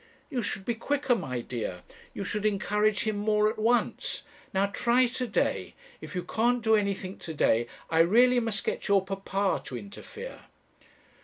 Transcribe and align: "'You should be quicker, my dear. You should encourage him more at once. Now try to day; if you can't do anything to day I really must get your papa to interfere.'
"'You 0.31 0.41
should 0.41 0.65
be 0.65 0.73
quicker, 0.73 1.13
my 1.13 1.41
dear. 1.41 1.83
You 2.15 2.23
should 2.23 2.43
encourage 2.43 3.01
him 3.03 3.17
more 3.19 3.47
at 3.51 3.59
once. 3.59 4.23
Now 4.51 4.65
try 4.65 5.05
to 5.05 5.27
day; 5.27 5.75
if 6.01 6.15
you 6.15 6.23
can't 6.23 6.63
do 6.63 6.73
anything 6.75 7.19
to 7.19 7.35
day 7.35 7.67
I 7.87 7.99
really 7.99 8.39
must 8.39 8.63
get 8.63 8.87
your 8.87 9.05
papa 9.05 9.61
to 9.65 9.77
interfere.' 9.77 10.39